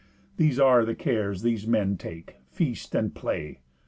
[0.37, 3.59] These are the cares these men take; feast and play.